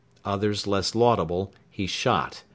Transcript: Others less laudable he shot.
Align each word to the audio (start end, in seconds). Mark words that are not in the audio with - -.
Others 0.25 0.65
less 0.65 0.95
laudable 0.95 1.53
he 1.69 1.85
shot. 1.85 2.41